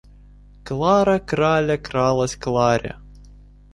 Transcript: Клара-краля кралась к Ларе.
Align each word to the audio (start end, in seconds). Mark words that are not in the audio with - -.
Клара-краля 0.63 1.77
кралась 1.77 2.35
к 2.35 2.47
Ларе. 2.49 2.95